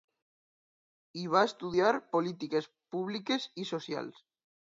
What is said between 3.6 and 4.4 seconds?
i Socials.